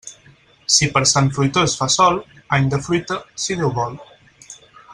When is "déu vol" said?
3.61-3.95